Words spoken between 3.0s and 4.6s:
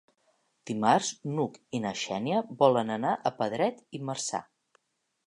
a Pedret i Marzà.